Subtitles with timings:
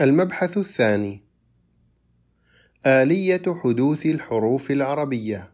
[0.00, 1.24] المبحث الثاني.
[2.86, 5.52] آلية حدوث الحروف العربية.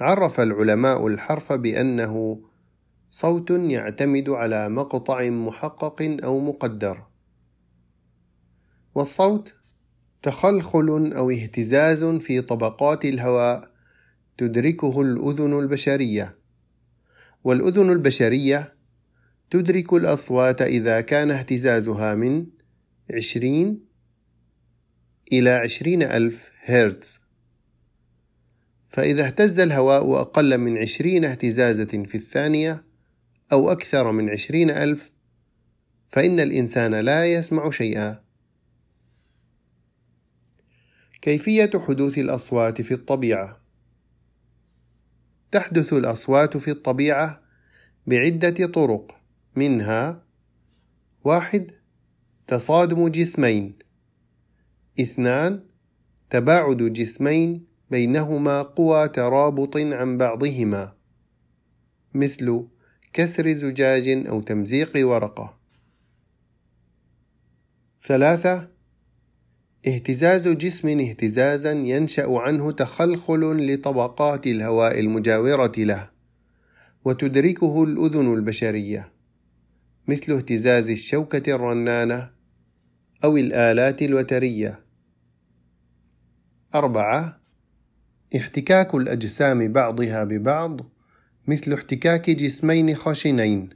[0.00, 2.42] عرف العلماء الحرف بأنه
[3.10, 7.06] صوت يعتمد على مقطع محقق أو مقدر.
[8.94, 9.54] والصوت
[10.22, 13.70] تخلخل أو اهتزاز في طبقات الهواء
[14.38, 16.38] تدركه الأذن البشرية.
[17.44, 18.73] والأذن البشرية
[19.50, 22.46] تدرك الأصوات إذا كان اهتزازها من
[23.10, 23.84] عشرين
[25.32, 27.20] إلى عشرين ألف هرتز.
[28.88, 32.84] فإذا اهتز الهواء أقل من عشرين اهتزازة في الثانية
[33.52, 35.12] أو أكثر من عشرين ألف
[36.08, 38.24] فإن الإنسان لا يسمع شيئا.
[41.22, 43.60] كيفية حدوث الأصوات في الطبيعة؟
[45.50, 47.42] تحدث الأصوات في الطبيعة
[48.06, 49.23] بعدة طرق.
[49.56, 50.22] منها
[51.24, 51.70] واحد
[52.46, 53.78] تصادم جسمين.
[55.00, 55.60] اثنان
[56.30, 60.92] تباعد جسمين بينهما قوى ترابط عن بعضهما.
[62.14, 62.66] مثل
[63.12, 65.58] كسر زجاج أو تمزيق ورقة.
[68.02, 68.68] ثلاثة
[69.86, 76.10] اهتزاز جسم اهتزازا ينشأ عنه تخلخل لطبقات الهواء المجاورة له
[77.04, 79.13] وتدركه الأذن البشرية.
[80.08, 82.30] مثل اهتزاز الشوكة الرنانة
[83.24, 84.84] أو الآلات الوترية.
[86.74, 87.40] أربعة:
[88.36, 90.80] احتكاك الأجسام بعضها ببعض
[91.48, 93.70] مثل احتكاك جسمين خشنين.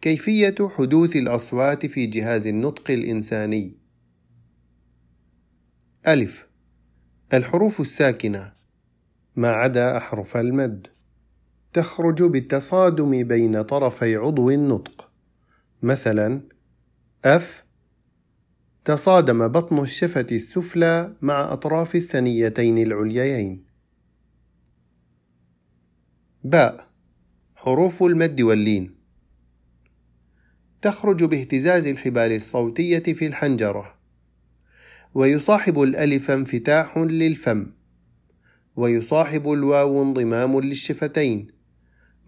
[0.00, 3.76] كيفية حدوث الأصوات في جهاز النطق الإنساني
[6.06, 6.46] ألف
[7.34, 8.52] الحروف الساكنة
[9.36, 10.86] ما عدا أحرف المد
[11.72, 15.08] تخرج بالتصادم بين طرفي عضو النطق.
[15.82, 16.40] مثلا
[17.24, 17.64] أف
[18.84, 23.64] تصادم بطن الشفة السفلى مع أطراف الثنيتين العليين.
[26.44, 26.88] باء
[27.54, 28.94] حروف المد واللين.
[30.82, 33.94] تخرج باهتزاز الحبال الصوتية في الحنجرة.
[35.14, 37.66] ويصاحب الألف انفتاح للفم.
[38.76, 41.61] ويصاحب الواو انضمام للشفتين.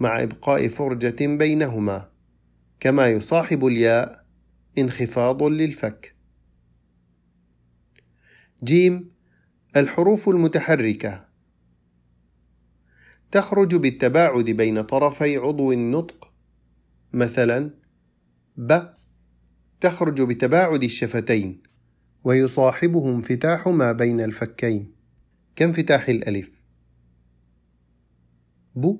[0.01, 2.11] مع إبقاء فرجة بينهما
[2.81, 4.25] كما يصاحب الياء
[4.79, 6.15] انخفاض للفك.
[8.65, 9.11] جيم
[9.77, 11.29] الحروف المتحركة.
[13.31, 16.33] تخرج بالتباعد بين طرفي عضو النطق.
[17.13, 17.71] مثلا
[18.57, 18.81] ب
[19.81, 21.63] تخرج بتباعد الشفتين
[22.25, 24.95] ويصاحبه انفتاح ما بين الفكين.
[25.57, 26.51] كانفتاح الألف؟
[28.75, 28.97] ب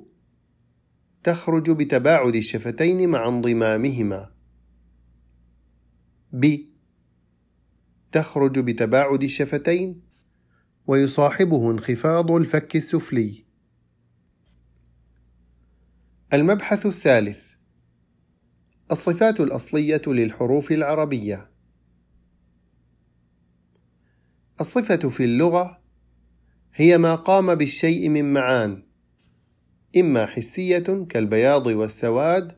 [1.25, 4.31] تخرج بتباعد الشفتين مع انضمامهما.
[6.33, 6.57] ب.
[8.13, 10.03] تخرج بتباعد الشفتين
[10.87, 13.45] ويصاحبه انخفاض الفك السفلي.
[16.33, 17.55] المبحث الثالث.
[18.93, 21.51] الصفات الأصلية للحروف العربية.
[24.61, 25.81] الصفة في اللغة
[26.75, 28.84] هي ما قام بالشيء من معان.
[29.97, 32.53] إما حسية كالبياض والسواد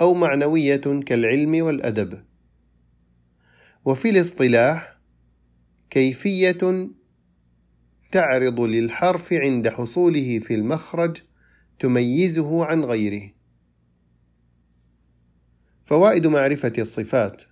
[0.00, 2.24] أو معنوية كالعلم والأدب.
[3.84, 4.98] وفي الاصطلاح
[5.90, 6.88] كيفية
[8.12, 11.16] تعرض للحرف عند حصوله في المخرج
[11.78, 13.30] تميزه عن غيره.
[15.84, 17.42] فوائد معرفة الصفات.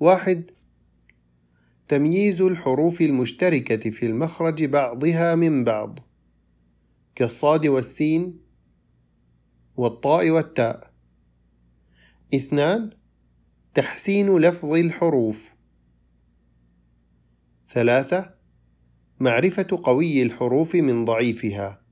[0.00, 0.50] واحد
[1.88, 6.09] تمييز الحروف المشتركة في المخرج بعضها من بعض.
[7.14, 8.40] كالصاد والسين
[9.76, 10.94] والطاء والتاء.
[12.34, 12.90] اثنان
[13.74, 15.44] تحسين لفظ الحروف.
[17.68, 18.34] ثلاثة
[19.20, 21.82] معرفة قوي الحروف من ضعيفها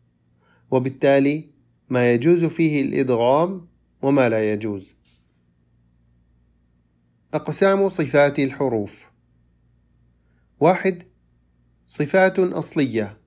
[0.70, 1.50] وبالتالي
[1.88, 3.68] ما يجوز فيه الإدغام
[4.02, 4.94] وما لا يجوز.
[7.34, 9.04] أقسام صفات الحروف.
[10.60, 11.02] واحد
[11.86, 13.17] صفات أصلية.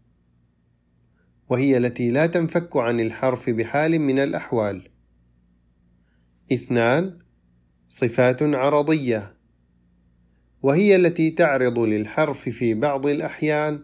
[1.51, 4.89] وهي التي لا تنفك عن الحرف بحال من الأحوال.
[6.51, 7.19] اثنان
[7.89, 9.37] صفات عرضية.
[10.61, 13.83] وهي التي تعرض للحرف في بعض الأحيان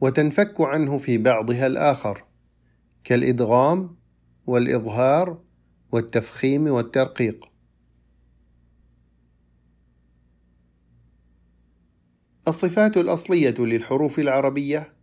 [0.00, 2.24] وتنفك عنه في بعضها الآخر
[3.04, 3.96] كالإدغام
[4.46, 5.42] والإظهار
[5.92, 7.44] والتفخيم والترقيق.
[12.48, 14.99] الصفات الأصلية للحروف العربية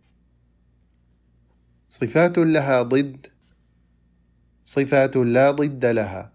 [1.88, 3.26] صفات لها ضد
[4.64, 6.32] صفات لا ضد لها.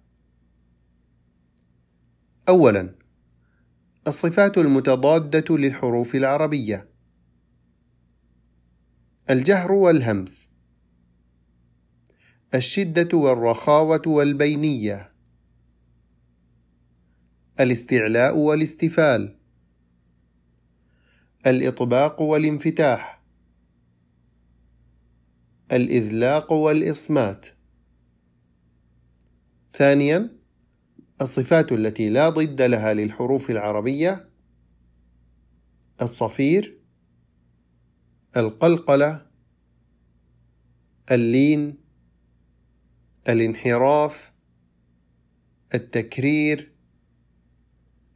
[2.49, 2.95] أولا
[4.07, 6.89] الصفات المتضادة للحروف العربية.
[9.29, 10.47] الجهر والهمس.
[12.55, 15.13] الشدة والرخاوة والبينية.
[17.59, 19.39] الاستعلاء والاستفال.
[21.47, 23.22] الإطباق والانفتاح.
[25.73, 27.45] الإذلاق والإصمات.
[29.71, 30.37] ثانيا
[31.21, 34.29] الصفات التي لا ضد لها للحروف العربية.
[36.01, 36.79] الصفير
[38.37, 39.25] القلقلة
[41.11, 41.77] اللين
[43.29, 44.33] الانحراف
[45.73, 46.71] التكرير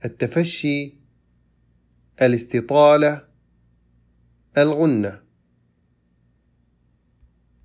[0.06, 0.94] التفشي
[2.22, 3.28] الاستطالة
[4.58, 5.27] الغنة.